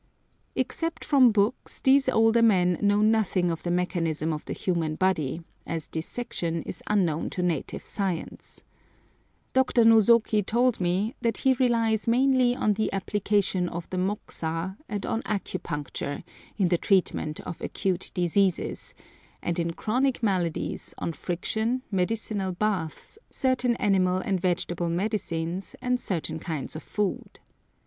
Except 0.55 1.05
from 1.05 1.31
books 1.31 1.79
these 1.79 2.09
older 2.09 2.41
men 2.41 2.79
know 2.81 3.03
nothing 3.03 3.51
of 3.51 3.61
the 3.61 3.69
mechanism 3.69 4.33
of 4.33 4.43
the 4.45 4.53
human 4.53 4.95
body, 4.95 5.43
as 5.67 5.85
dissection 5.85 6.63
is 6.63 6.81
unknown 6.87 7.29
to 7.29 7.43
native 7.43 7.85
science. 7.85 8.63
Dr. 9.53 9.83
Nosoki 9.85 10.43
told 10.43 10.81
me 10.81 11.13
that 11.21 11.37
he 11.37 11.53
relies 11.53 12.07
mainly 12.07 12.55
on 12.55 12.73
the 12.73 12.91
application 12.91 13.69
of 13.69 13.87
the 13.91 13.99
moxa 13.99 14.75
and 14.89 15.05
on 15.05 15.21
acupuncture 15.21 16.23
in 16.57 16.69
the 16.69 16.79
treatment 16.79 17.39
of 17.41 17.61
acute 17.61 18.09
diseases, 18.15 18.95
and 19.43 19.59
in 19.59 19.71
chronic 19.71 20.23
maladies 20.23 20.95
on 20.97 21.13
friction, 21.13 21.83
medicinal 21.91 22.53
baths, 22.53 23.19
certain 23.29 23.75
animal 23.75 24.17
and 24.17 24.41
vegetable 24.41 24.89
medicines, 24.89 25.75
and 25.79 25.99
certain 25.99 26.39
kinds 26.39 26.75
of 26.75 26.81
food. 26.81 27.39